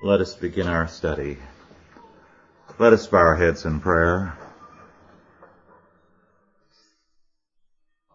Let 0.00 0.20
us 0.20 0.36
begin 0.36 0.68
our 0.68 0.86
study. 0.86 1.38
Let 2.78 2.92
us 2.92 3.08
bow 3.08 3.18
our 3.18 3.34
heads 3.34 3.64
in 3.64 3.80
prayer. 3.80 4.38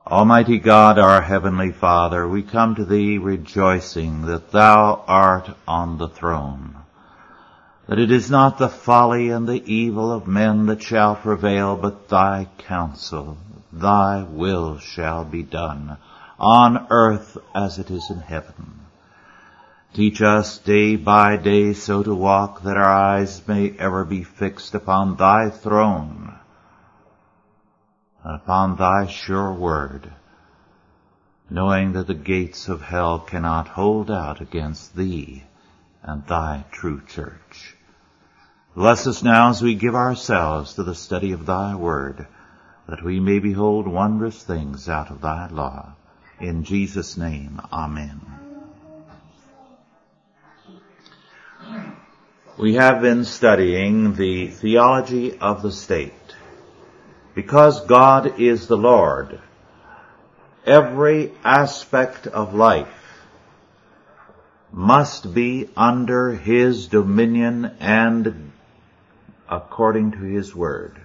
Almighty 0.08 0.60
God, 0.60 0.98
our 0.98 1.22
Heavenly 1.22 1.74
Father, 1.74 2.26
we 2.26 2.42
come 2.42 2.76
to 2.76 2.86
Thee 2.86 3.18
rejoicing 3.18 4.28
that 4.28 4.52
Thou 4.52 5.04
art 5.06 5.50
on 5.68 5.98
the 5.98 6.08
throne, 6.08 6.78
that 7.90 8.00
it 8.00 8.12
is 8.12 8.32
not 8.32 8.58
the 8.58 8.70
folly 8.70 9.30
and 9.30 9.46
the 9.46 9.62
evil 9.70 10.10
of 10.10 10.26
men 10.26 10.68
that 10.68 10.82
shall 10.82 11.18
prevail, 11.18 11.76
but 11.76 12.08
Thy 12.08 12.48
counsel, 12.60 13.38
Thy 13.74 14.24
will 14.24 14.80
shall 14.80 15.26
be 15.26 15.44
done, 15.44 15.98
on 16.40 16.88
earth 16.90 17.38
as 17.54 17.78
it 17.78 17.92
is 17.92 18.10
in 18.10 18.20
heaven. 18.20 18.83
Teach 19.94 20.24
us 20.24 20.58
day 20.58 20.96
by 20.96 21.38
day 21.38 21.74
so 21.74 22.02
to 22.02 22.16
walk 22.16 22.64
that 22.64 22.78
our 22.78 22.92
eyes 22.92 23.48
may 23.48 23.76
ever 23.78 24.04
be 24.04 24.24
fixed 24.24 24.74
upon 24.74 25.18
Thy 25.18 25.52
throne, 25.52 26.34
and 28.24 28.36
upon 28.36 28.76
thy 28.76 29.06
sure 29.06 29.54
word, 29.54 30.12
knowing 31.48 31.94
that 31.94 32.08
the 32.08 32.16
gates 32.16 32.68
of 32.68 32.82
hell 32.82 33.20
cannot 33.20 33.68
hold 33.68 34.10
out 34.10 34.42
against 34.42 34.96
thee 34.96 35.44
and 36.02 36.26
thy 36.26 36.66
true 36.72 37.02
church. 37.08 37.76
Bless 38.76 39.06
us 39.06 39.22
now 39.22 39.50
as 39.50 39.62
we 39.62 39.76
give 39.76 39.94
ourselves 39.94 40.74
to 40.74 40.84
the 40.84 40.96
study 40.96 41.34
of 41.34 41.46
thy 41.46 41.76
word, 41.76 42.26
that 42.90 43.04
we 43.04 43.20
may 43.20 43.38
behold 43.38 43.88
wondrous 43.88 44.42
things 44.42 44.90
out 44.90 45.12
of 45.12 45.22
thy 45.22 45.48
law. 45.50 45.94
In 46.40 46.64
Jesus' 46.64 47.16
name, 47.16 47.62
amen. 47.72 48.43
We 52.56 52.76
have 52.76 53.02
been 53.02 53.26
studying 53.26 54.14
the 54.14 54.46
theology 54.48 55.40
of 55.40 55.64
the 55.64 55.72
state. 55.72 56.14
Because 57.34 57.88
God 57.88 58.40
is 58.40 58.68
the 58.68 58.78
Lord, 58.78 59.40
every 60.64 61.32
aspect 61.44 62.28
of 62.28 62.54
life 62.54 62.88
must 64.72 65.34
be 65.34 65.68
under 65.76 66.34
His 66.34 66.88
dominion 66.88 67.72
and 67.80 68.52
according 69.50 70.12
to 70.12 70.20
His 70.20 70.56
Word. 70.56 71.02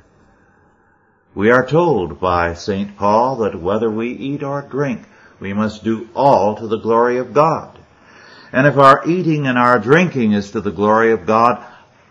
We 1.34 1.50
are 1.50 1.64
told 1.64 2.20
by 2.20 2.54
St. 2.54 2.94
Paul 2.94 3.36
that 3.36 3.58
whether 3.58 3.90
we 3.90 4.10
eat 4.10 4.42
or 4.42 4.60
drink, 4.60 5.06
we 5.40 5.54
must 5.54 5.82
do 5.82 6.10
all 6.14 6.56
to 6.56 6.66
the 6.66 6.80
glory 6.80 7.16
of 7.16 7.32
God. 7.32 7.77
And 8.52 8.66
if 8.66 8.76
our 8.76 9.06
eating 9.06 9.46
and 9.46 9.58
our 9.58 9.78
drinking 9.78 10.32
is 10.32 10.52
to 10.52 10.60
the 10.60 10.70
glory 10.70 11.12
of 11.12 11.26
God, 11.26 11.64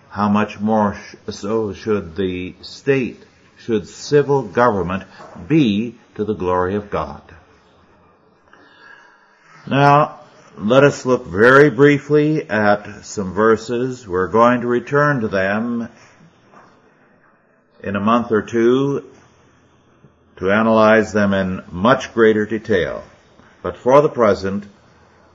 how 0.09 0.29
much 0.29 0.59
more 0.59 0.97
so 1.29 1.73
should 1.73 2.15
the 2.15 2.55
state 2.61 3.23
should 3.57 3.87
civil 3.87 4.43
government 4.43 5.03
be 5.47 5.95
to 6.15 6.23
the 6.23 6.33
glory 6.33 6.75
of 6.75 6.89
God. 6.89 7.21
Now, 9.67 10.21
let 10.57 10.83
us 10.83 11.05
look 11.05 11.25
very 11.25 11.69
briefly 11.69 12.49
at 12.49 13.05
some 13.05 13.33
verses. 13.33 14.07
We're 14.07 14.27
going 14.27 14.61
to 14.61 14.67
return 14.67 15.21
to 15.21 15.27
them 15.27 15.89
in 17.83 17.95
a 17.95 17.99
month 17.99 18.31
or 18.31 18.41
two 18.41 19.11
to 20.37 20.51
analyze 20.51 21.13
them 21.13 21.33
in 21.33 21.63
much 21.71 22.13
greater 22.13 22.45
detail. 22.45 23.03
But 23.61 23.77
for 23.77 24.01
the 24.01 24.09
present, 24.09 24.65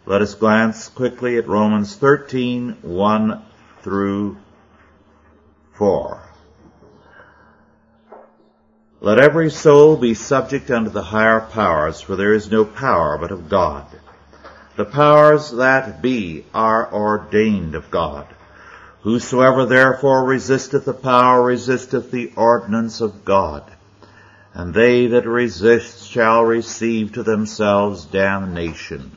let 0.05 0.21
us 0.21 0.35
glance 0.35 0.89
quickly 0.89 1.37
at 1.39 1.47
Romans 1.47 1.95
13, 1.95 2.79
1 2.83 3.43
through 3.83 4.37
4. 5.75 6.21
Let 9.01 9.21
every 9.21 9.51
soul 9.51 9.97
be 9.97 10.15
subject 10.15 10.71
unto 10.73 10.91
the 10.91 11.03
higher 11.03 11.41
powers, 11.41 12.01
for 12.01 12.17
there 12.17 12.33
is 12.33 12.51
no 12.51 12.65
power 12.65 13.17
but 13.17 13.31
of 13.31 13.49
God. 13.49 13.87
The 14.77 14.85
powers 14.85 15.53
that 15.53 16.03
be 16.03 16.47
are 16.53 16.93
ordained 16.93 17.77
of 17.77 17.91
God. 17.91 18.27
Whosoever 19.03 19.67
therefore 19.67 20.25
resisteth 20.25 20.85
the 20.85 20.95
power 20.95 21.43
resisteth 21.43 22.11
the 22.11 22.33
ordinance 22.35 23.01
of 23.01 23.25
God. 23.25 23.71
And 24.53 24.75
they 24.75 25.07
that 25.09 25.27
resist 25.27 26.09
shall 26.09 26.43
receive 26.43 27.13
to 27.13 27.23
themselves 27.23 28.05
damnation. 28.05 29.17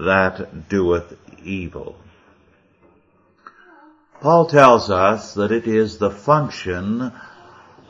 that 0.00 0.68
doeth 0.68 1.16
evil. 1.44 1.96
Paul 4.20 4.46
tells 4.46 4.90
us 4.90 5.34
that 5.34 5.52
it 5.52 5.66
is 5.66 5.98
the 5.98 6.10
function 6.10 7.12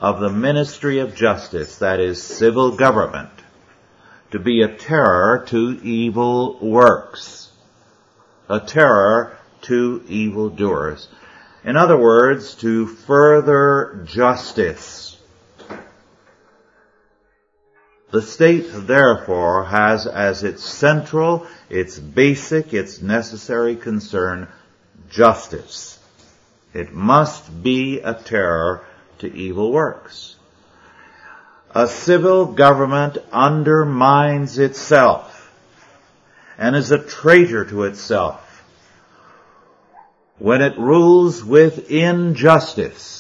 of 0.01 0.21
the 0.21 0.31
ministry 0.31 1.01
of 1.01 1.15
justice, 1.15 1.79
that 1.79 2.01
is 2.01 2.23
civil 2.23 2.77
government, 2.77 3.31
to 4.31 4.39
be 4.39 4.63
a 4.63 4.77
terror 4.77 5.45
to 5.49 5.81
evil 5.83 6.59
works, 6.61 7.51
a 8.49 8.61
terror 8.61 9.37
to 9.63 10.03
evildoers. 10.09 11.09
In 11.65 11.77
other 11.77 11.97
words, 11.97 12.55
to 12.57 12.87
further 12.87 14.03
justice. 14.07 15.20
The 18.11 18.23
state, 18.23 18.67
therefore, 18.73 19.65
has 19.65 20.07
as 20.07 20.43
its 20.43 20.65
central, 20.65 21.47
its 21.69 21.99
basic, 21.99 22.75
its 22.75 23.01
necessary 23.01 23.77
concern, 23.77 24.49
justice. 25.09 25.99
It 26.75 26.93
must 26.93 27.63
be 27.63 28.01
a 28.01 28.15
terror 28.15 28.85
to 29.19 29.33
evil 29.33 29.71
works. 29.71 30.37
A 31.73 31.87
civil 31.87 32.47
government 32.47 33.19
undermines 33.33 34.59
itself 34.59 35.53
and 36.59 36.75
is 36.75 36.91
a 36.91 36.99
traitor 36.99 37.65
to 37.67 37.85
itself 37.85 38.47
when 40.41 40.63
it 40.63 40.77
rules 40.79 41.45
with 41.45 41.91
injustice. 41.91 43.20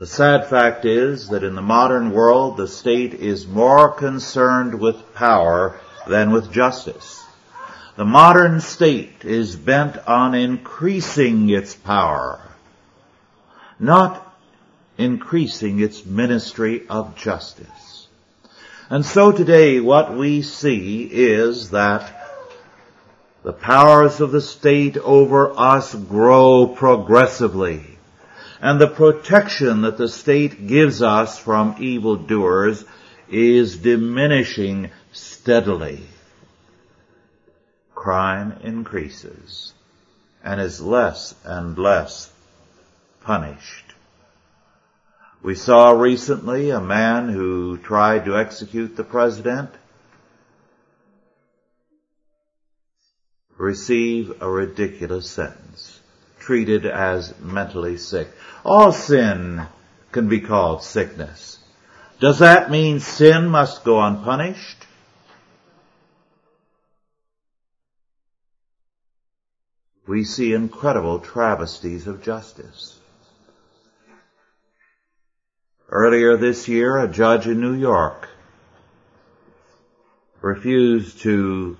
The 0.00 0.06
sad 0.06 0.48
fact 0.48 0.84
is 0.84 1.28
that 1.28 1.44
in 1.44 1.54
the 1.54 1.62
modern 1.62 2.10
world 2.10 2.56
the 2.56 2.66
state 2.66 3.14
is 3.14 3.46
more 3.46 3.92
concerned 3.92 4.80
with 4.80 5.14
power 5.14 5.78
than 6.08 6.32
with 6.32 6.50
justice. 6.50 7.24
The 7.96 8.04
modern 8.04 8.60
state 8.60 9.24
is 9.24 9.54
bent 9.54 9.96
on 10.08 10.34
increasing 10.34 11.48
its 11.48 11.76
power 11.76 12.40
not 13.80 14.36
increasing 14.98 15.80
its 15.80 16.04
ministry 16.04 16.86
of 16.88 17.16
justice. 17.16 18.08
And 18.90 19.04
so 19.04 19.32
today 19.32 19.80
what 19.80 20.14
we 20.14 20.42
see 20.42 21.08
is 21.10 21.70
that 21.70 22.16
the 23.42 23.54
powers 23.54 24.20
of 24.20 24.32
the 24.32 24.42
state 24.42 24.98
over 24.98 25.58
us 25.58 25.94
grow 25.94 26.66
progressively. 26.66 27.86
And 28.60 28.80
the 28.80 28.88
protection 28.88 29.82
that 29.82 29.96
the 29.96 30.08
state 30.08 30.66
gives 30.66 31.00
us 31.02 31.38
from 31.38 31.76
evildoers 31.78 32.84
is 33.28 33.78
diminishing 33.78 34.90
steadily. 35.12 36.00
Crime 37.94 38.58
increases 38.62 39.72
and 40.42 40.60
is 40.60 40.80
less 40.80 41.34
and 41.44 41.78
less 41.78 42.30
punished. 43.22 43.94
We 45.42 45.54
saw 45.54 45.92
recently 45.92 46.70
a 46.70 46.80
man 46.80 47.28
who 47.28 47.78
tried 47.78 48.26
to 48.26 48.36
execute 48.36 48.96
the 48.96 49.04
president 49.04 49.70
receive 53.56 54.42
a 54.42 54.50
ridiculous 54.50 55.30
sentence, 55.30 55.99
treated 56.40 56.84
as 56.84 57.38
mentally 57.38 57.96
sick. 57.96 58.28
All 58.64 58.90
sin 58.92 59.66
can 60.10 60.28
be 60.28 60.40
called 60.40 60.82
sickness. 60.82 61.58
Does 62.18 62.40
that 62.40 62.70
mean 62.70 63.00
sin 63.00 63.48
must 63.48 63.84
go 63.84 64.00
unpunished? 64.00 64.86
we 70.10 70.24
see 70.24 70.52
incredible 70.52 71.20
travesties 71.20 72.08
of 72.08 72.20
justice. 72.20 72.98
Earlier 75.88 76.36
this 76.36 76.66
year, 76.66 76.98
a 76.98 77.06
judge 77.06 77.46
in 77.46 77.60
New 77.60 77.74
York 77.74 78.28
refused 80.40 81.20
to 81.20 81.78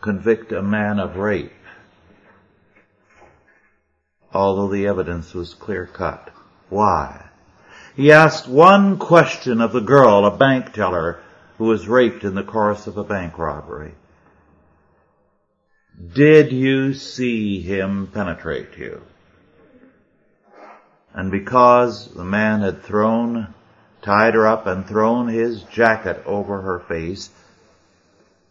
convict 0.00 0.50
a 0.50 0.62
man 0.62 0.98
of 0.98 1.16
rape, 1.16 1.52
although 4.32 4.68
the 4.68 4.86
evidence 4.86 5.34
was 5.34 5.54
clear 5.54 5.86
cut. 5.86 6.30
Why? 6.68 7.26
He 7.96 8.12
asked 8.12 8.48
one 8.48 8.98
question 8.98 9.60
of 9.60 9.72
the 9.72 9.80
girl, 9.80 10.24
a 10.24 10.36
bank 10.36 10.72
teller, 10.72 11.20
who 11.58 11.64
was 11.64 11.88
raped 11.88 12.24
in 12.24 12.34
the 12.34 12.44
course 12.44 12.86
of 12.86 12.96
a 12.96 13.04
bank 13.04 13.36
robbery. 13.38 13.94
Did 16.14 16.52
you 16.52 16.94
see 16.94 17.60
him 17.60 18.06
penetrate 18.06 18.78
you? 18.78 19.02
And 21.12 21.30
because 21.30 22.06
the 22.14 22.24
man 22.24 22.60
had 22.60 22.82
thrown, 22.82 23.52
tied 24.00 24.34
her 24.34 24.46
up 24.46 24.66
and 24.66 24.86
thrown 24.86 25.28
his 25.28 25.62
jacket 25.64 26.22
over 26.24 26.62
her 26.62 26.80
face, 26.80 27.30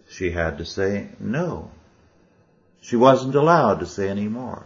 she 0.10 0.32
had 0.32 0.58
to 0.58 0.66
say 0.66 1.08
no. 1.20 1.72
She 2.82 2.96
wasn't 2.96 3.36
allowed 3.36 3.80
to 3.80 3.86
say 3.86 4.10
any 4.10 4.28
more. 4.28 4.66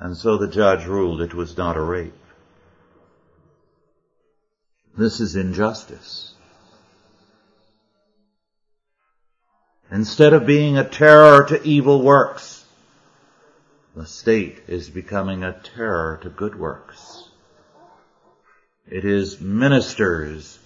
And 0.00 0.16
so 0.16 0.36
the 0.36 0.48
judge 0.48 0.86
ruled 0.86 1.20
it 1.20 1.34
was 1.34 1.56
not 1.56 1.76
a 1.76 1.82
rape. 1.82 2.14
This 4.96 5.20
is 5.20 5.36
injustice. 5.36 6.34
Instead 9.90 10.34
of 10.34 10.46
being 10.46 10.76
a 10.76 10.88
terror 10.88 11.44
to 11.48 11.62
evil 11.62 12.02
works, 12.02 12.64
the 13.96 14.06
state 14.06 14.62
is 14.68 14.90
becoming 14.90 15.42
a 15.42 15.52
terror 15.52 16.18
to 16.22 16.28
good 16.28 16.58
works. 16.58 17.28
It 18.86 19.04
is 19.04 19.40
ministers 19.40 20.58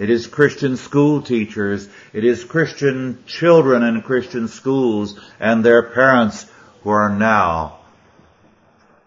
it 0.00 0.08
is 0.08 0.26
Christian 0.26 0.78
school 0.78 1.20
teachers. 1.20 1.86
It 2.14 2.24
is 2.24 2.42
Christian 2.42 3.22
children 3.26 3.82
in 3.82 4.00
Christian 4.00 4.48
schools 4.48 5.20
and 5.38 5.62
their 5.62 5.82
parents 5.82 6.46
who 6.82 6.88
are 6.88 7.10
now 7.10 7.79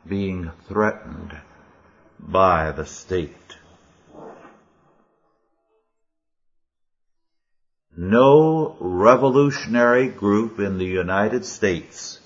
being 0.07 0.51
threatened 0.67 1.38
by 2.19 2.71
the 2.71 2.85
state. 2.85 3.35
No 7.95 8.75
revolutionary 8.79 10.07
group 10.07 10.59
in 10.59 10.77
the 10.77 10.85
United 10.85 11.45
States 11.45 12.19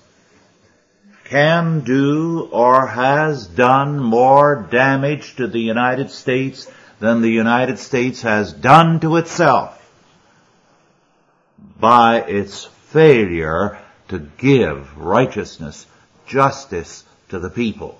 can 1.24 1.80
do 1.80 2.48
or 2.50 2.86
has 2.86 3.46
done 3.46 3.98
more 4.00 4.66
damage 4.70 5.36
to 5.36 5.46
the 5.46 5.60
United 5.60 6.10
States 6.10 6.66
than 7.00 7.20
the 7.20 7.30
United 7.30 7.78
States 7.78 8.22
has 8.22 8.52
done 8.52 8.98
to 9.00 9.16
itself 9.16 9.74
by 11.78 12.20
its 12.22 12.64
failure 12.64 13.78
to 14.08 14.18
give 14.18 14.96
righteousness, 14.96 15.86
justice 16.26 17.04
to 17.28 17.38
the 17.38 17.50
people. 17.50 17.98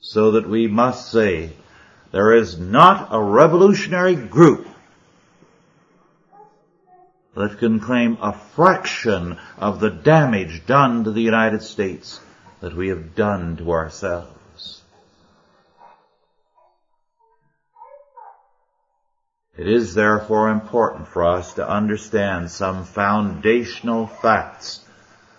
So 0.00 0.32
that 0.32 0.48
we 0.48 0.66
must 0.66 1.10
say 1.10 1.50
there 2.10 2.34
is 2.34 2.58
not 2.58 3.08
a 3.10 3.20
revolutionary 3.20 4.16
group 4.16 4.66
that 7.34 7.58
can 7.58 7.80
claim 7.80 8.18
a 8.20 8.32
fraction 8.32 9.38
of 9.56 9.80
the 9.80 9.90
damage 9.90 10.66
done 10.66 11.04
to 11.04 11.10
the 11.10 11.22
United 11.22 11.62
States 11.62 12.20
that 12.60 12.74
we 12.74 12.88
have 12.88 13.14
done 13.14 13.56
to 13.56 13.72
ourselves. 13.72 14.82
It 19.56 19.68
is 19.68 19.94
therefore 19.94 20.50
important 20.50 21.08
for 21.08 21.24
us 21.24 21.54
to 21.54 21.68
understand 21.68 22.50
some 22.50 22.84
foundational 22.84 24.06
facts 24.06 24.80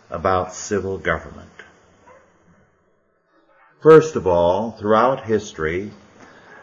about 0.10 0.54
civil 0.54 0.98
government. 0.98 1.50
First 3.84 4.16
of 4.16 4.26
all, 4.26 4.72
throughout 4.72 5.26
history, 5.26 5.92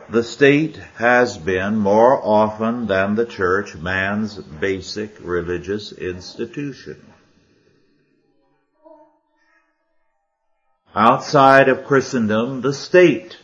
the 0.09 0.25
state 0.25 0.79
has 0.97 1.37
been 1.37 1.77
more 1.77 2.19
often 2.19 2.87
than 2.87 3.15
the 3.15 3.27
church 3.27 3.75
man's 3.75 4.37
basic 4.39 5.19
religious 5.21 5.93
institution. 5.93 6.97
Outside 10.95 11.69
of 11.69 11.85
Christendom, 11.85 12.63
the 12.63 12.73
state 12.73 13.37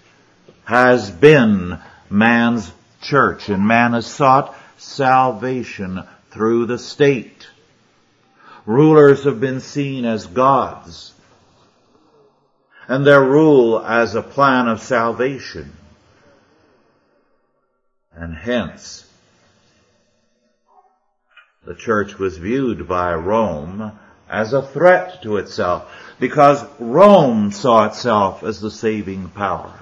has 0.65 1.11
been 1.11 1.79
man's 2.09 2.73
church, 3.03 3.51
and 3.51 3.69
man 3.69 3.93
has 3.93 4.07
sought 4.07 4.57
salvation 4.79 6.03
through 6.31 6.65
the 6.65 6.79
state. 6.79 7.47
Rulers 8.65 9.25
have 9.25 9.39
been 9.39 9.61
seen 9.61 10.07
as 10.07 10.27
gods, 10.27 11.13
and 12.89 13.07
their 13.07 13.23
rule 13.23 13.81
as 13.81 14.15
a 14.15 14.23
plan 14.23 14.69
of 14.69 14.81
salvation. 14.81 15.73
And 18.15 18.35
hence, 18.35 19.05
the 21.65 21.75
church 21.75 22.19
was 22.19 22.39
viewed 22.39 22.87
by 22.87 23.15
Rome 23.15 23.99
as 24.29 24.53
a 24.53 24.63
threat 24.63 25.23
to 25.23 25.37
itself, 25.37 25.93
because 26.19 26.65
Rome 26.79 27.53
saw 27.53 27.87
itself 27.87 28.43
as 28.43 28.61
the 28.61 28.71
saving 28.71 29.29
power. 29.31 29.73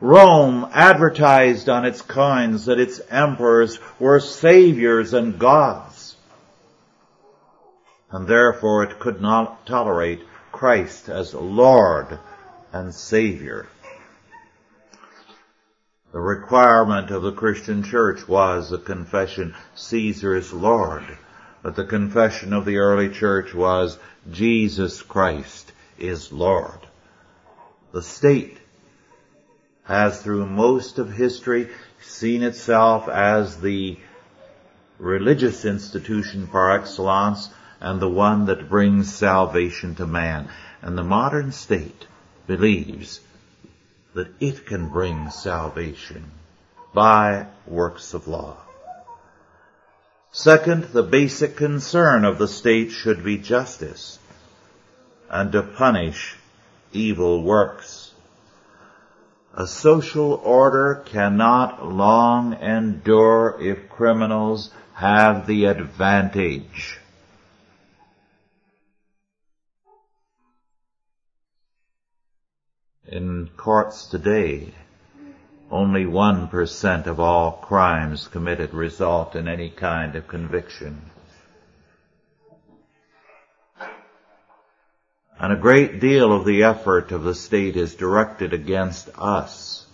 Rome 0.00 0.68
advertised 0.72 1.68
on 1.68 1.84
its 1.84 2.02
coins 2.02 2.66
that 2.66 2.80
its 2.80 3.00
emperors 3.08 3.78
were 4.00 4.18
saviors 4.18 5.14
and 5.14 5.38
gods. 5.38 6.16
And 8.10 8.26
therefore 8.26 8.82
it 8.82 8.98
could 8.98 9.20
not 9.20 9.64
tolerate 9.64 10.22
Christ 10.62 11.08
as 11.08 11.34
Lord 11.34 12.20
and 12.72 12.94
Savior. 12.94 13.66
The 16.12 16.20
requirement 16.20 17.10
of 17.10 17.24
the 17.24 17.32
Christian 17.32 17.82
church 17.82 18.28
was 18.28 18.70
the 18.70 18.78
confession, 18.78 19.56
Caesar 19.74 20.36
is 20.36 20.52
Lord. 20.52 21.02
But 21.64 21.74
the 21.74 21.84
confession 21.84 22.52
of 22.52 22.64
the 22.64 22.76
early 22.76 23.08
church 23.08 23.52
was, 23.52 23.98
Jesus 24.30 25.02
Christ 25.02 25.72
is 25.98 26.30
Lord. 26.30 26.78
The 27.90 28.00
state 28.00 28.58
has 29.82 30.22
through 30.22 30.46
most 30.46 31.00
of 31.00 31.10
history 31.12 31.70
seen 32.00 32.44
itself 32.44 33.08
as 33.08 33.60
the 33.60 33.98
religious 35.00 35.64
institution 35.64 36.46
par 36.46 36.78
excellence 36.78 37.48
and 37.82 38.00
the 38.00 38.08
one 38.08 38.46
that 38.46 38.68
brings 38.68 39.12
salvation 39.12 39.96
to 39.96 40.06
man. 40.06 40.48
And 40.80 40.96
the 40.96 41.02
modern 41.02 41.50
state 41.50 42.06
believes 42.46 43.20
that 44.14 44.28
it 44.38 44.66
can 44.66 44.88
bring 44.88 45.30
salvation 45.30 46.30
by 46.94 47.46
works 47.66 48.14
of 48.14 48.28
law. 48.28 48.56
Second, 50.30 50.84
the 50.92 51.02
basic 51.02 51.56
concern 51.56 52.24
of 52.24 52.38
the 52.38 52.46
state 52.46 52.92
should 52.92 53.24
be 53.24 53.36
justice 53.36 54.20
and 55.28 55.50
to 55.50 55.62
punish 55.62 56.36
evil 56.92 57.42
works. 57.42 58.12
A 59.54 59.66
social 59.66 60.34
order 60.34 61.02
cannot 61.06 61.84
long 61.84 62.54
endure 62.54 63.58
if 63.60 63.88
criminals 63.90 64.70
have 64.94 65.48
the 65.48 65.64
advantage. 65.64 67.00
In 73.12 73.50
courts 73.58 74.06
today, 74.06 74.72
only 75.70 76.06
1% 76.06 77.06
of 77.06 77.20
all 77.20 77.52
crimes 77.52 78.26
committed 78.26 78.72
result 78.72 79.36
in 79.36 79.48
any 79.48 79.68
kind 79.68 80.16
of 80.16 80.26
conviction. 80.26 81.02
And 85.38 85.52
a 85.52 85.56
great 85.56 86.00
deal 86.00 86.32
of 86.32 86.46
the 86.46 86.62
effort 86.62 87.12
of 87.12 87.22
the 87.22 87.34
state 87.34 87.76
is 87.76 87.94
directed 87.94 88.54
against 88.54 89.10
us 89.18 89.84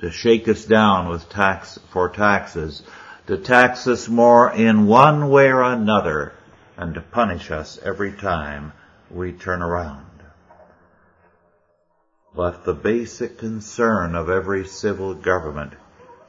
to 0.00 0.10
shake 0.10 0.46
us 0.48 0.66
down 0.66 1.08
with 1.08 1.30
tax 1.30 1.78
for 1.94 2.10
taxes, 2.10 2.82
to 3.26 3.38
tax 3.38 3.86
us 3.86 4.06
more 4.06 4.52
in 4.52 4.86
one 4.86 5.30
way 5.30 5.46
or 5.46 5.62
another, 5.62 6.34
and 6.76 6.92
to 6.92 7.00
punish 7.00 7.50
us 7.50 7.78
every 7.82 8.12
time 8.12 8.74
we 9.10 9.32
turn 9.32 9.62
around. 9.62 10.13
But 12.36 12.64
the 12.64 12.74
basic 12.74 13.38
concern 13.38 14.16
of 14.16 14.28
every 14.28 14.66
civil 14.66 15.14
government 15.14 15.74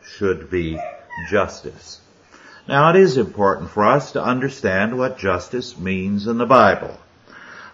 should 0.04 0.52
be 0.52 0.80
justice. 1.32 2.00
Now 2.68 2.92
it 2.92 2.96
is 2.96 3.18
important 3.18 3.72
for 3.72 3.86
us 3.86 4.12
to 4.12 4.24
understand 4.24 4.98
what 4.98 5.18
justice 5.18 5.78
means 5.78 6.28
in 6.28 6.38
the 6.38 6.46
Bible. 6.46 7.00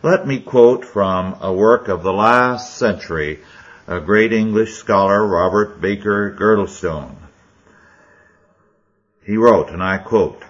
Let 0.02 0.26
me 0.26 0.40
quote 0.40 0.86
from 0.86 1.36
a 1.42 1.54
work 1.54 1.90
of 1.90 2.04
the 2.04 2.14
last 2.14 2.78
century, 2.78 3.40
a 3.86 4.00
great 4.00 4.32
English 4.32 4.76
scholar, 4.76 5.26
Robert 5.28 5.82
Baker 5.82 6.32
Girdlestone. 6.32 7.18
He 9.24 9.38
wrote, 9.38 9.70
and 9.70 9.84
I 9.84 9.98
quote, 9.98 10.42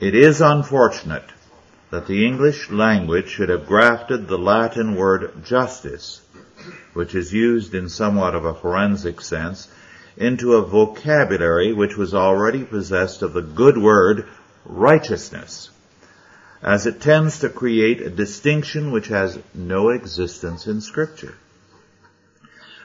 It 0.00 0.14
is 0.14 0.40
unfortunate 0.40 1.30
that 1.90 2.06
the 2.06 2.26
English 2.26 2.70
language 2.70 3.28
should 3.28 3.48
have 3.48 3.66
grafted 3.66 4.26
the 4.26 4.38
Latin 4.38 4.96
word 4.96 5.44
justice, 5.44 6.20
which 6.92 7.14
is 7.14 7.32
used 7.32 7.74
in 7.74 7.88
somewhat 7.88 8.34
of 8.34 8.44
a 8.44 8.54
forensic 8.54 9.20
sense, 9.20 9.68
into 10.16 10.54
a 10.54 10.62
vocabulary 10.62 11.72
which 11.72 11.96
was 11.96 12.14
already 12.14 12.64
possessed 12.64 13.22
of 13.22 13.32
the 13.32 13.42
good 13.42 13.78
word 13.78 14.26
righteousness, 14.64 15.70
as 16.62 16.86
it 16.86 17.00
tends 17.00 17.40
to 17.40 17.48
create 17.48 18.00
a 18.00 18.10
distinction 18.10 18.90
which 18.90 19.08
has 19.08 19.38
no 19.54 19.88
existence 19.88 20.66
in 20.66 20.80
scripture. 20.80 21.34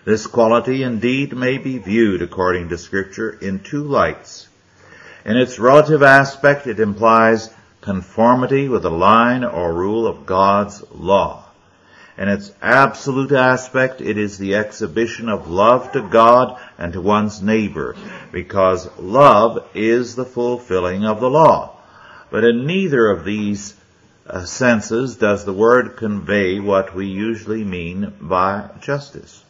This 0.06 0.28
quality 0.28 0.84
indeed 0.84 1.36
may 1.36 1.58
be 1.58 1.80
viewed 1.80 2.22
according 2.22 2.70
to 2.70 2.78
scripture 2.78 3.32
in 3.42 3.60
two 3.60 3.84
lights. 3.84 4.48
In 5.26 5.36
its 5.36 5.58
relative 5.58 6.04
aspect 6.04 6.68
it 6.68 6.80
implies 6.80 7.52
conformity 7.82 8.70
with 8.70 8.84
the 8.84 8.92
line 8.92 9.44
or 9.44 9.74
rule 9.74 10.06
of 10.06 10.28
God's 10.28 10.84
law. 10.92 11.45
In 12.18 12.30
its 12.30 12.52
absolute 12.62 13.34
aspect, 13.34 14.00
it 14.00 14.18
is 14.18 14.38
the 14.38 14.56
exhibition 14.56 15.28
of 15.28 15.50
love 15.50 15.92
to 15.92 16.02
God 16.02 16.58
and 16.78 16.94
to 16.94 17.02
one's 17.02 17.42
neighbor, 17.42 17.96
because 18.32 18.90
love 18.98 19.68
is 19.74 20.16
the 20.16 20.26
fulfilling 20.26 21.06
of 21.06 21.20
the 21.20 21.30
law. 21.30 21.76
But 22.32 22.46
in 22.46 22.66
neither 22.66 23.10
of 23.10 23.26
these 23.26 23.76
uh, 24.28 24.46
senses 24.46 25.18
does 25.18 25.44
the 25.44 25.54
word 25.54 25.98
convey 25.98 26.60
what 26.60 26.96
we 26.96 27.08
usually 27.08 27.64
mean 27.64 28.14
by 28.22 28.70
justice. 28.80 29.44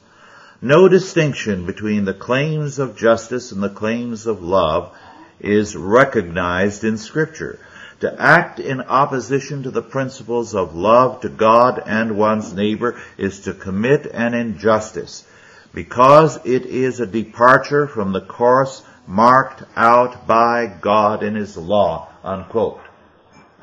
No 0.61 0.87
distinction 0.87 1.65
between 1.67 2.05
the 2.05 2.13
claims 2.13 2.79
of 2.79 2.97
justice 2.97 3.51
and 3.51 3.61
the 3.61 3.69
claims 3.69 4.25
of 4.25 4.41
love 4.41 4.91
is 5.39 5.75
recognized 5.75 6.83
in 6.83 6.97
scripture. 6.97 7.59
To 8.05 8.21
act 8.21 8.59
in 8.59 8.81
opposition 8.81 9.63
to 9.63 9.71
the 9.71 9.81
principles 9.81 10.53
of 10.53 10.75
love 10.75 11.21
to 11.21 11.29
God 11.29 11.81
and 11.87 12.15
one's 12.15 12.53
neighbor 12.53 13.01
is 13.17 13.39
to 13.45 13.53
commit 13.55 14.05
an 14.05 14.35
injustice 14.35 15.25
because 15.73 16.37
it 16.45 16.67
is 16.67 16.99
a 16.99 17.07
departure 17.07 17.87
from 17.87 18.11
the 18.11 18.21
course 18.21 18.83
marked 19.07 19.63
out 19.75 20.27
by 20.27 20.67
God 20.67 21.23
in 21.23 21.33
His 21.33 21.57
law, 21.57 22.09
unquote. 22.23 22.79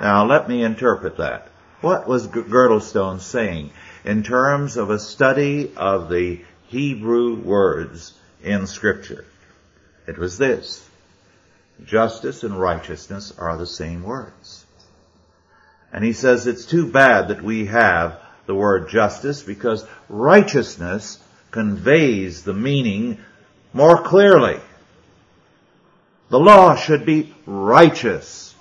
Now 0.01 0.27
let 0.27 0.49
me 0.49 0.65
interpret 0.65 1.19
that. 1.19 1.47
What 1.81 2.09
was 2.09 2.27
Girdlestone 2.27 3.21
saying 3.21 3.71
in 4.05 4.25
terms 4.25 4.77
of 4.77 4.91
a 4.91 4.99
study 4.99 5.71
of 5.77 6.09
the 6.09 6.41
Hebrew 6.67 7.37
words 7.37 8.13
in 8.43 8.67
scripture? 8.67 9.25
It 10.09 10.19
was 10.19 10.37
this. 10.37 10.85
Justice 11.85 12.45
and 12.45 12.59
righteousness 12.59 13.33
are 13.39 13.57
the 13.57 13.67
same 13.67 14.03
words. 14.03 14.65
And 15.93 16.05
he 16.05 16.13
says 16.13 16.47
it's 16.47 16.65
too 16.65 16.91
bad 16.91 17.29
that 17.29 17.43
we 17.43 17.67
have 17.67 18.21
the 18.47 18.55
word 18.55 18.89
justice 18.89 19.43
because 19.43 19.87
righteousness 20.09 21.19
conveys 21.51 22.45
the 22.45 22.55
meaning 22.55 23.19
more 23.73 24.03
clearly. 24.03 24.61
The 26.31 26.41
law 26.41 26.77
should 26.77 27.05
be 27.05 27.35
righteous. 27.47 28.55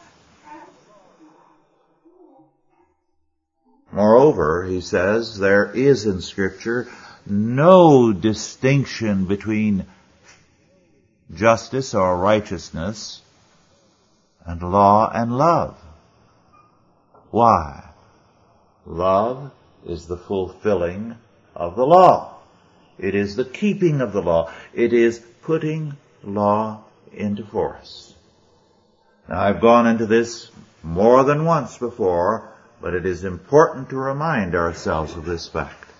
Moreover, 3.92 4.66
he 4.66 4.82
says, 4.82 5.38
there 5.38 5.72
is 5.72 6.06
in 6.06 6.22
scripture 6.22 6.90
no 7.26 8.14
distinction 8.14 9.26
between 9.26 9.86
justice 11.34 11.94
or 11.94 12.18
righteousness, 12.18 13.22
and 14.46 14.62
law 14.62 15.10
and 15.14 15.38
love. 15.38 15.78
Why? 17.30 17.90
Love 18.86 19.52
is 19.86 20.08
the 20.08 20.18
fulfilling 20.18 21.16
of 21.56 21.76
the 21.76 21.86
law. 21.86 22.36
It 22.98 23.16
is 23.16 23.36
the 23.36 23.46
keeping 23.46 24.02
of 24.02 24.14
the 24.14 24.22
law. 24.22 24.52
It 24.74 24.94
is 24.94 25.20
putting 25.44 25.98
law 26.24 26.84
into 27.14 27.46
force. 27.46 28.14
Now 29.28 29.42
I've 29.42 29.62
gone 29.62 29.88
into 29.88 30.06
this 30.06 30.52
more 30.84 31.24
than 31.24 31.46
once 31.46 31.78
before, 31.78 32.52
but 32.82 32.94
it 32.94 33.06
is 33.06 33.24
important 33.24 33.90
to 33.90 33.98
remind 33.98 34.56
ourselves 34.56 35.16
of 35.16 35.26
this 35.26 35.48
fact. 35.48 35.91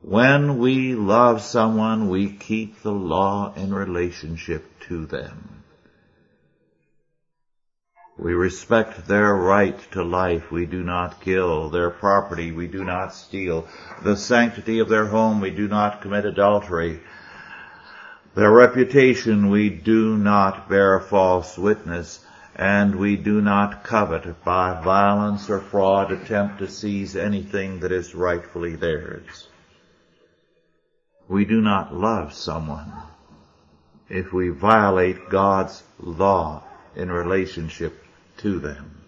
When 0.00 0.58
we 0.58 0.94
love 0.94 1.42
someone, 1.42 2.08
we 2.08 2.30
keep 2.30 2.82
the 2.82 2.92
law 2.92 3.52
in 3.54 3.74
relationship 3.74 4.64
to 4.88 5.06
them. 5.06 5.64
We 8.16 8.32
respect 8.32 9.08
their 9.08 9.34
right 9.34 9.76
to 9.92 10.04
life. 10.04 10.52
We 10.52 10.66
do 10.66 10.84
not 10.84 11.20
kill. 11.20 11.70
Their 11.70 11.90
property 11.90 12.52
we 12.52 12.68
do 12.68 12.84
not 12.84 13.12
steal. 13.12 13.66
The 14.02 14.16
sanctity 14.16 14.78
of 14.78 14.88
their 14.88 15.06
home 15.06 15.40
we 15.40 15.50
do 15.50 15.66
not 15.66 16.00
commit 16.00 16.24
adultery. 16.24 17.00
Their 18.36 18.52
reputation 18.52 19.50
we 19.50 19.68
do 19.68 20.16
not 20.16 20.68
bear 20.68 21.00
false 21.00 21.58
witness. 21.58 22.24
And 22.54 22.94
we 22.94 23.16
do 23.16 23.40
not 23.40 23.82
covet 23.82 24.44
by 24.44 24.80
violence 24.80 25.50
or 25.50 25.60
fraud 25.60 26.12
attempt 26.12 26.60
to 26.60 26.68
seize 26.68 27.16
anything 27.16 27.80
that 27.80 27.90
is 27.90 28.14
rightfully 28.14 28.76
theirs. 28.76 29.47
We 31.28 31.44
do 31.44 31.60
not 31.60 31.94
love 31.94 32.32
someone 32.32 32.92
if 34.08 34.32
we 34.32 34.48
violate 34.48 35.28
God's 35.28 35.82
law 36.00 36.62
in 36.96 37.10
relationship 37.12 38.02
to 38.38 38.58
them. 38.58 39.02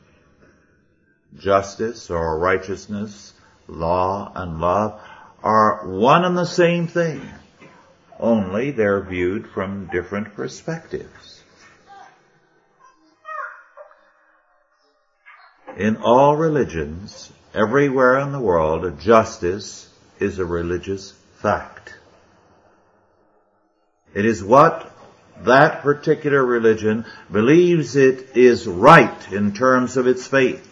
Justice 1.39 2.11
or 2.11 2.39
righteousness, 2.39 3.33
law 3.67 4.31
and 4.35 4.61
love 4.61 5.01
are 5.43 5.89
one 5.89 6.25
and 6.25 6.37
the 6.37 6.45
same 6.45 6.87
thing, 6.87 7.23
only 8.19 8.71
they're 8.71 9.03
viewed 9.03 9.49
from 9.49 9.89
different 9.91 10.35
perspectives. 10.35 11.43
In 15.79 15.97
all 15.97 16.37
religions, 16.37 17.33
everywhere 17.55 18.19
in 18.19 18.33
the 18.33 18.41
world, 18.41 19.01
justice 19.01 19.89
is 20.19 20.39
a 20.39 20.45
religious 20.45 21.13
fact. 21.37 21.95
It 24.15 24.25
is 24.25 24.43
what 24.43 24.91
that 25.43 25.83
particular 25.83 26.45
religion 26.45 27.07
believes 27.31 27.97
it 27.97 28.37
is 28.37 28.67
right 28.67 29.33
in 29.33 29.53
terms 29.53 29.97
of 29.97 30.07
its 30.07 30.27
faith. 30.27 30.67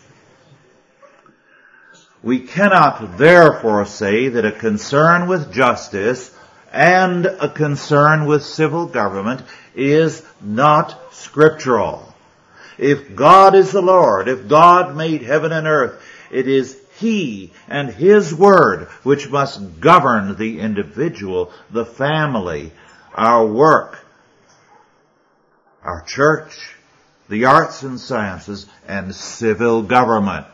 We 2.23 2.41
cannot 2.41 3.17
therefore 3.17 3.87
say 3.87 4.29
that 4.29 4.45
a 4.45 4.53
concern 4.53 5.29
with 5.29 5.53
justice 5.53 6.35
and 6.73 7.27
a 7.27 7.49
concern 7.49 8.27
with 8.27 8.45
civil 8.45 8.87
government 8.87 9.43
is 9.75 10.23
not 10.41 11.15
scriptural. 11.15 12.13
If 12.77 13.15
God 13.15 13.55
is 13.55 13.73
the 13.73 13.83
Lord, 13.83 14.29
if 14.29 14.49
God 14.49 14.97
made 14.97 15.23
heaven 15.23 15.53
and 15.53 15.67
earth, 15.67 16.03
it 16.31 16.49
is 16.49 16.79
He 16.99 17.53
and 17.69 17.89
His 17.89 18.35
Word 18.35 18.89
which 19.03 19.31
must 19.31 19.81
govern 19.81 20.37
the 20.37 20.61
individual, 20.61 21.53
the 21.71 21.87
family, 21.87 22.73
our 23.19 23.45
work, 23.45 23.99
our 25.83 26.03
church, 26.03 26.77
the 27.29 27.47
arts 27.47 27.83
and 27.83 27.99
sciences, 27.99 28.67
and 28.87 29.13
civil 29.13 29.83
government. 29.83 30.47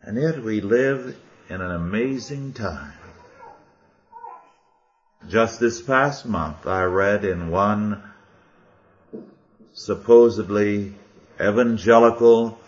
And 0.00 0.16
yet 0.16 0.42
we 0.42 0.62
live 0.62 1.20
in 1.50 1.60
an 1.60 1.70
amazing 1.70 2.54
time. 2.54 2.94
Just 5.28 5.60
this 5.60 5.82
past 5.82 6.24
month 6.24 6.66
I 6.66 6.84
read 6.84 7.26
in 7.26 7.50
one 7.50 8.02
supposedly 9.74 10.94
evangelical 11.38 12.58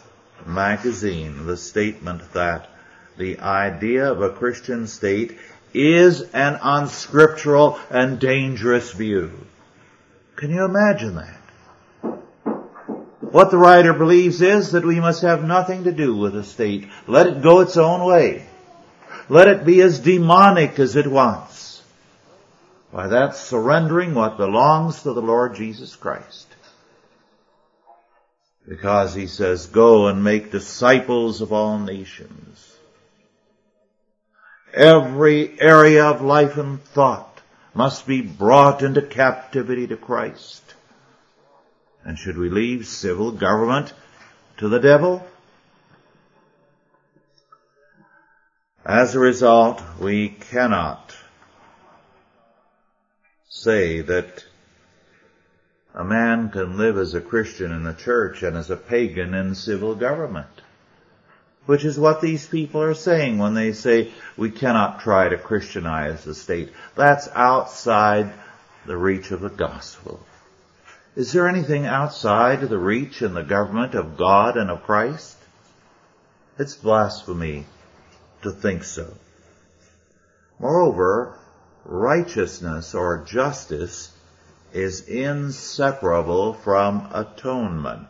magazine 0.44 1.46
the 1.46 1.56
statement 1.56 2.34
that 2.34 2.68
the 3.16 3.38
idea 3.38 4.12
of 4.12 4.20
a 4.20 4.30
Christian 4.30 4.86
state 4.86 5.38
is 5.74 6.22
an 6.32 6.58
unscriptural 6.62 7.78
and 7.90 8.18
dangerous 8.18 8.92
view. 8.92 9.32
Can 10.36 10.50
you 10.50 10.64
imagine 10.64 11.14
that? 11.16 11.38
What 13.20 13.50
the 13.50 13.58
writer 13.58 13.94
believes 13.94 14.42
is 14.42 14.72
that 14.72 14.84
we 14.84 15.00
must 15.00 15.22
have 15.22 15.42
nothing 15.42 15.84
to 15.84 15.92
do 15.92 16.14
with 16.14 16.34
the 16.34 16.44
state. 16.44 16.88
Let 17.06 17.26
it 17.26 17.42
go 17.42 17.60
its 17.60 17.76
own 17.76 18.04
way. 18.04 18.46
Let 19.28 19.48
it 19.48 19.64
be 19.64 19.80
as 19.80 20.00
demonic 20.00 20.78
as 20.78 20.96
it 20.96 21.06
wants. 21.06 21.82
By 22.92 23.08
that 23.08 23.36
surrendering 23.36 24.14
what 24.14 24.36
belongs 24.36 25.02
to 25.02 25.14
the 25.14 25.22
Lord 25.22 25.54
Jesus 25.54 25.96
Christ. 25.96 26.46
Because 28.68 29.14
he 29.14 29.26
says, 29.26 29.66
go 29.66 30.08
and 30.08 30.22
make 30.22 30.52
disciples 30.52 31.40
of 31.40 31.52
all 31.52 31.78
nations. 31.78 32.71
Every 34.72 35.60
area 35.60 36.06
of 36.06 36.22
life 36.22 36.56
and 36.56 36.82
thought 36.82 37.40
must 37.74 38.06
be 38.06 38.22
brought 38.22 38.82
into 38.82 39.02
captivity 39.02 39.86
to 39.86 39.96
Christ. 39.96 40.62
And 42.04 42.18
should 42.18 42.38
we 42.38 42.48
leave 42.48 42.86
civil 42.86 43.32
government 43.32 43.92
to 44.58 44.68
the 44.68 44.80
devil? 44.80 45.26
As 48.84 49.14
a 49.14 49.20
result, 49.20 49.82
we 50.00 50.28
cannot 50.28 51.14
say 53.48 54.00
that 54.00 54.44
a 55.94 56.02
man 56.02 56.48
can 56.48 56.78
live 56.78 56.96
as 56.96 57.14
a 57.14 57.20
Christian 57.20 57.70
in 57.70 57.84
the 57.84 57.92
church 57.92 58.42
and 58.42 58.56
as 58.56 58.70
a 58.70 58.76
pagan 58.76 59.34
in 59.34 59.54
civil 59.54 59.94
government. 59.94 60.48
Which 61.66 61.84
is 61.84 61.98
what 61.98 62.20
these 62.20 62.46
people 62.46 62.82
are 62.82 62.94
saying 62.94 63.38
when 63.38 63.54
they 63.54 63.72
say 63.72 64.12
we 64.36 64.50
cannot 64.50 65.00
try 65.00 65.28
to 65.28 65.38
Christianize 65.38 66.24
the 66.24 66.34
state. 66.34 66.72
That's 66.96 67.28
outside 67.34 68.32
the 68.84 68.96
reach 68.96 69.30
of 69.30 69.40
the 69.40 69.50
gospel. 69.50 70.20
Is 71.14 71.32
there 71.32 71.46
anything 71.46 71.86
outside 71.86 72.62
the 72.62 72.78
reach 72.78 73.22
and 73.22 73.36
the 73.36 73.42
government 73.42 73.94
of 73.94 74.16
God 74.16 74.56
and 74.56 74.70
of 74.70 74.82
Christ? 74.82 75.36
It's 76.58 76.74
blasphemy 76.74 77.66
to 78.42 78.50
think 78.50 78.82
so. 78.82 79.14
Moreover, 80.58 81.38
righteousness 81.84 82.94
or 82.94 83.24
justice 83.24 84.10
is 84.72 85.06
inseparable 85.06 86.54
from 86.54 87.08
atonement. 87.12 88.08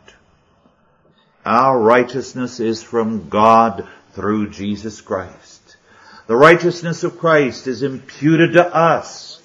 Our 1.45 1.79
righteousness 1.79 2.59
is 2.59 2.81
from 2.81 3.29
God 3.29 3.87
through 4.13 4.49
Jesus 4.49 5.01
Christ. 5.01 5.77
The 6.27 6.35
righteousness 6.35 7.03
of 7.03 7.19
Christ 7.19 7.67
is 7.67 7.83
imputed 7.83 8.53
to 8.53 8.75
us. 8.75 9.41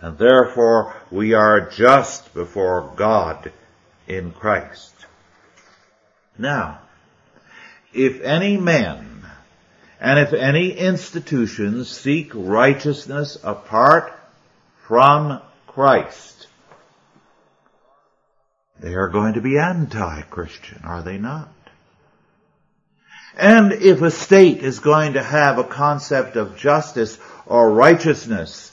And 0.00 0.18
therefore 0.18 0.94
we 1.10 1.34
are 1.34 1.68
just 1.68 2.32
before 2.34 2.92
God 2.94 3.50
in 4.06 4.32
Christ. 4.32 4.94
Now, 6.38 6.80
if 7.92 8.20
any 8.20 8.56
man 8.56 9.26
and 10.00 10.18
if 10.18 10.32
any 10.32 10.72
institutions 10.72 11.88
seek 11.88 12.30
righteousness 12.34 13.38
apart 13.42 14.12
from 14.86 15.40
Christ, 15.66 16.43
they 18.80 18.94
are 18.94 19.08
going 19.08 19.34
to 19.34 19.40
be 19.40 19.58
anti-Christian, 19.58 20.82
are 20.84 21.02
they 21.02 21.18
not? 21.18 21.48
And 23.36 23.72
if 23.72 24.00
a 24.02 24.10
state 24.10 24.58
is 24.58 24.78
going 24.78 25.14
to 25.14 25.22
have 25.22 25.58
a 25.58 25.64
concept 25.64 26.36
of 26.36 26.56
justice 26.56 27.18
or 27.46 27.72
righteousness, 27.72 28.72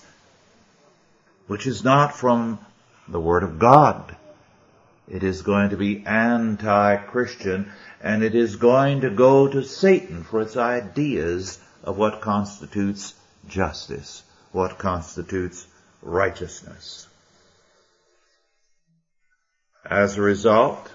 which 1.48 1.66
is 1.66 1.84
not 1.84 2.16
from 2.16 2.60
the 3.08 3.20
Word 3.20 3.44
of 3.44 3.60
God, 3.60 4.16
it 5.10 5.24
is 5.24 5.42
going 5.42 5.72
to 5.72 5.78
be 5.78 6.06
anti-Christian 6.06 7.72
and 8.02 8.24
it 8.24 8.36
is 8.36 8.56
going 8.56 9.02
to 9.02 9.10
go 9.10 9.48
to 9.48 9.64
Satan 9.64 10.24
for 10.24 10.42
its 10.42 10.58
ideas 10.58 11.60
of 11.84 11.98
what 11.98 12.22
constitutes 12.22 13.14
justice, 13.48 14.24
what 14.52 14.78
constitutes 14.78 15.68
righteousness. 16.02 17.08
As 19.90 20.16
a 20.16 20.22
result, 20.22 20.92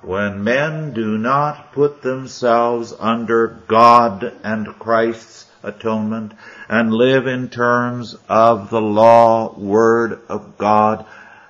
when 0.00 0.42
men 0.42 0.94
do 0.94 1.18
not 1.18 1.72
put 1.72 2.00
themselves 2.02 2.94
under 2.98 3.46
God 3.68 4.32
and 4.42 4.66
Christ's 4.78 5.46
atonement 5.62 6.32
and 6.68 6.92
live 6.92 7.26
in 7.26 7.50
terms 7.50 8.16
of 8.28 8.70
the 8.70 8.80
law 8.80 9.54
word 9.58 10.20
of 10.28 10.56
God, 10.56 11.04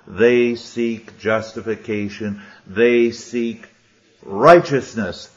they 0.07 0.57
seek 0.57 1.19
justification, 1.19 2.43
they 2.67 3.13
seek 3.13 3.69
righteousness 4.23 5.31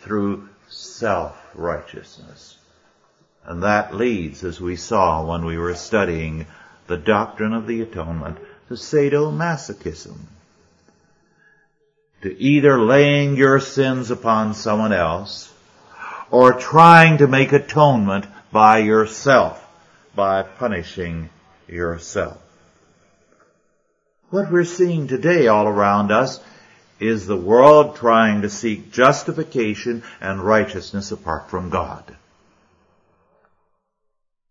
through 0.00 0.48
self-righteousness. 0.68 2.56
And 3.44 3.62
that 3.62 3.94
leads, 3.94 4.44
as 4.44 4.60
we 4.60 4.76
saw 4.76 5.24
when 5.24 5.44
we 5.44 5.58
were 5.58 5.74
studying 5.74 6.46
the 6.86 6.96
doctrine 6.96 7.52
of 7.52 7.66
the 7.66 7.82
atonement, 7.82 8.38
to 8.68 8.74
sadomasochism. 8.74 10.18
To 12.22 12.40
either 12.40 12.80
laying 12.80 13.36
your 13.36 13.60
sins 13.60 14.10
upon 14.10 14.54
someone 14.54 14.92
else 14.92 15.52
or 16.30 16.52
trying 16.52 17.18
to 17.18 17.28
make 17.28 17.52
atonement 17.52 18.26
by 18.50 18.78
yourself, 18.78 19.64
by 20.14 20.42
punishing 20.42 21.30
yourself. 21.68 22.38
What 24.30 24.50
we're 24.50 24.64
seeing 24.64 25.06
today 25.06 25.46
all 25.46 25.66
around 25.66 26.10
us 26.10 26.40
is 27.00 27.26
the 27.26 27.36
world 27.36 27.96
trying 27.96 28.42
to 28.42 28.50
seek 28.50 28.92
justification 28.92 30.02
and 30.20 30.40
righteousness 30.40 31.12
apart 31.12 31.48
from 31.48 31.70
God. 31.70 32.16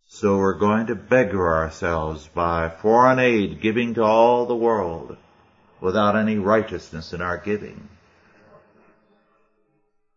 So 0.07 0.37
we're 0.37 0.53
going 0.53 0.87
to 0.87 0.95
beggar 0.95 1.53
ourselves 1.53 2.27
by 2.33 2.69
foreign 2.69 3.19
aid 3.19 3.61
giving 3.61 3.95
to 3.95 4.03
all 4.03 4.45
the 4.45 4.55
world 4.55 5.17
without 5.79 6.15
any 6.15 6.37
righteousness 6.37 7.13
in 7.13 7.21
our 7.21 7.37
giving. 7.37 7.87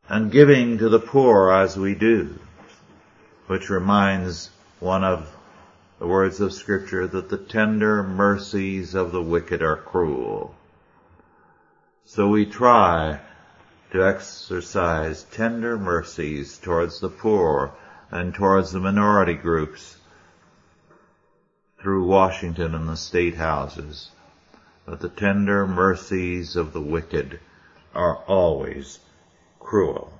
And 0.09 0.33
giving 0.33 0.79
to 0.79 0.89
the 0.89 0.99
poor 0.99 1.53
as 1.53 1.77
we 1.77 1.95
do, 1.95 2.39
which 3.47 3.71
reminds 3.71 4.51
one 4.81 5.05
of 5.05 5.29
the 5.99 6.07
words 6.07 6.41
of 6.41 6.53
scripture 6.53 7.07
that 7.07 7.29
the 7.29 7.37
tender 7.37 8.03
mercies 8.03 8.95
of 8.95 9.13
the 9.13 9.23
wicked 9.23 9.63
are 9.63 9.77
cruel. 9.77 10.55
So 12.07 12.29
we 12.29 12.47
try 12.47 13.21
to 13.93 14.05
exercise 14.05 15.25
tender 15.25 15.79
mercies 15.79 16.59
towards 16.59 17.01
the 17.01 17.09
poor 17.09 17.73
and 18.11 18.35
towards 18.35 18.73
the 18.73 18.81
minority 18.81 19.35
groups 19.35 19.97
through 21.81 22.07
Washington 22.07 22.75
and 22.75 22.89
the 22.89 22.97
state 22.97 23.37
houses. 23.37 24.11
But 24.87 25.01
the 25.01 25.09
tender 25.09 25.67
mercies 25.67 26.57
of 26.57 26.73
the 26.73 26.81
wicked 26.81 27.41
are 27.95 28.17
always 28.17 28.99
cruel. 29.59 30.13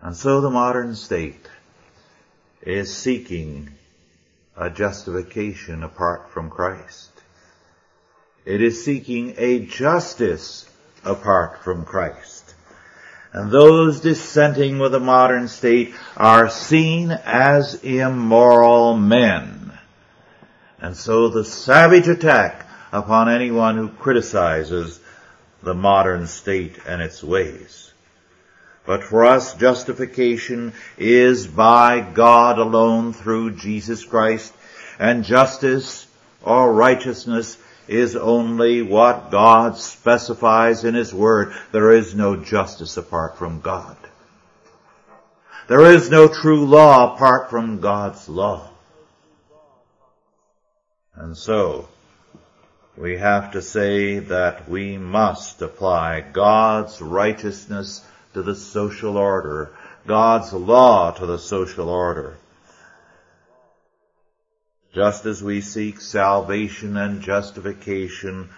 And 0.00 0.14
so 0.14 0.40
the 0.40 0.50
modern 0.50 0.94
state 0.94 1.48
is 2.62 2.94
seeking 2.94 3.70
a 4.56 4.70
justification 4.70 5.82
apart 5.82 6.30
from 6.30 6.50
Christ. 6.50 7.10
It 8.44 8.60
is 8.60 8.84
seeking 8.84 9.34
a 9.38 9.60
justice 9.60 10.68
apart 11.04 11.64
from 11.64 11.84
Christ. 11.84 12.54
And 13.32 13.50
those 13.50 14.00
dissenting 14.00 14.78
with 14.78 14.92
the 14.92 15.00
modern 15.00 15.48
state 15.48 15.94
are 16.16 16.48
seen 16.50 17.10
as 17.10 17.82
immoral 17.82 18.96
men. 18.96 19.63
And 20.84 20.94
so 20.94 21.30
the 21.30 21.46
savage 21.46 22.08
attack 22.08 22.66
upon 22.92 23.30
anyone 23.30 23.78
who 23.78 23.88
criticizes 23.88 25.00
the 25.62 25.72
modern 25.72 26.26
state 26.26 26.78
and 26.86 27.00
its 27.00 27.24
ways. 27.24 27.90
But 28.84 29.02
for 29.02 29.24
us, 29.24 29.54
justification 29.54 30.74
is 30.98 31.46
by 31.46 32.00
God 32.00 32.58
alone 32.58 33.14
through 33.14 33.56
Jesus 33.56 34.04
Christ, 34.04 34.52
and 34.98 35.24
justice 35.24 36.06
or 36.42 36.70
righteousness 36.74 37.56
is 37.88 38.14
only 38.14 38.82
what 38.82 39.30
God 39.30 39.78
specifies 39.78 40.84
in 40.84 40.92
His 40.94 41.14
Word. 41.14 41.54
There 41.72 41.92
is 41.92 42.14
no 42.14 42.36
justice 42.36 42.98
apart 42.98 43.38
from 43.38 43.62
God. 43.62 43.96
There 45.66 45.94
is 45.94 46.10
no 46.10 46.28
true 46.28 46.66
law 46.66 47.14
apart 47.14 47.48
from 47.48 47.80
God's 47.80 48.28
law. 48.28 48.68
And 51.16 51.36
so, 51.36 51.88
we 52.96 53.18
have 53.18 53.52
to 53.52 53.62
say 53.62 54.18
that 54.18 54.68
we 54.68 54.98
must 54.98 55.62
apply 55.62 56.20
God's 56.20 57.00
righteousness 57.00 58.04
to 58.34 58.42
the 58.42 58.54
social 58.54 59.16
order, 59.16 59.70
God's 60.06 60.52
law 60.52 61.12
to 61.12 61.26
the 61.26 61.38
social 61.38 61.88
order. 61.88 62.36
Just 64.92 65.26
as 65.26 65.42
we 65.42 65.60
seek 65.60 66.00
salvation 66.00 66.96
and 66.96 67.20
justification 67.20 68.48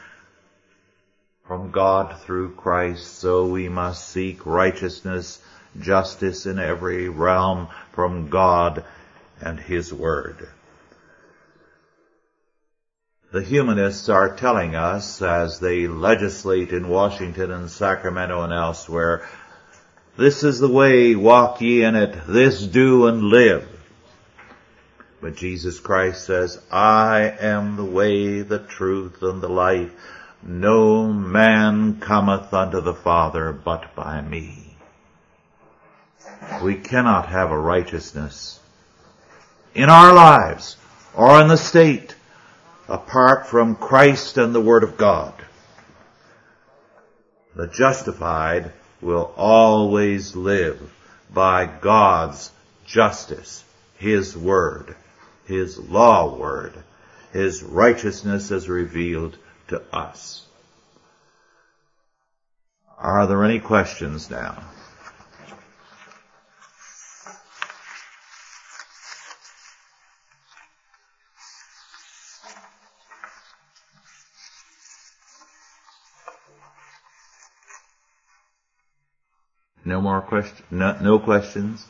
from 1.46 1.70
God 1.70 2.20
through 2.20 2.54
Christ, 2.56 3.18
so 3.18 3.46
we 3.46 3.68
must 3.68 4.08
seek 4.08 4.44
righteousness, 4.44 5.40
justice 5.80 6.46
in 6.46 6.58
every 6.58 7.08
realm 7.08 7.68
from 7.92 8.28
God 8.28 8.84
and 9.40 9.60
His 9.60 9.92
Word. 9.92 10.48
The 13.36 13.42
humanists 13.42 14.08
are 14.08 14.34
telling 14.34 14.74
us 14.74 15.20
as 15.20 15.60
they 15.60 15.88
legislate 15.88 16.70
in 16.70 16.88
Washington 16.88 17.50
and 17.50 17.70
Sacramento 17.70 18.40
and 18.40 18.50
elsewhere, 18.50 19.28
this 20.16 20.42
is 20.42 20.58
the 20.58 20.70
way, 20.70 21.14
walk 21.14 21.60
ye 21.60 21.84
in 21.84 21.96
it, 21.96 22.18
this 22.26 22.62
do 22.62 23.06
and 23.08 23.24
live. 23.24 23.68
But 25.20 25.36
Jesus 25.36 25.80
Christ 25.80 26.24
says, 26.24 26.58
I 26.72 27.30
am 27.38 27.76
the 27.76 27.84
way, 27.84 28.40
the 28.40 28.60
truth, 28.60 29.20
and 29.20 29.42
the 29.42 29.50
life. 29.50 29.92
No 30.42 31.12
man 31.12 32.00
cometh 32.00 32.54
unto 32.54 32.80
the 32.80 32.94
Father 32.94 33.52
but 33.52 33.94
by 33.94 34.22
me. 34.22 34.78
We 36.62 36.76
cannot 36.76 37.28
have 37.28 37.50
a 37.50 37.58
righteousness 37.58 38.60
in 39.74 39.90
our 39.90 40.14
lives 40.14 40.78
or 41.14 41.42
in 41.42 41.48
the 41.48 41.58
state 41.58 42.15
apart 42.88 43.46
from 43.46 43.76
Christ 43.76 44.38
and 44.38 44.54
the 44.54 44.60
Word 44.60 44.82
of 44.82 44.96
God. 44.96 45.34
The 47.54 47.66
justified 47.66 48.72
will 49.00 49.32
always 49.36 50.36
live 50.36 50.92
by 51.32 51.66
God's 51.66 52.50
justice, 52.84 53.64
His 53.98 54.36
Word, 54.36 54.94
His 55.46 55.78
law 55.78 56.36
word, 56.36 56.74
His 57.32 57.62
righteousness 57.62 58.50
as 58.50 58.68
revealed 58.68 59.36
to 59.68 59.82
us. 59.92 60.46
Are 62.98 63.26
there 63.26 63.44
any 63.44 63.60
questions 63.60 64.30
now? 64.30 64.62
No 79.86 80.00
more 80.00 80.20
questions? 80.20 80.62
No, 80.70 80.98
no 81.00 81.18
questions? 81.20 81.86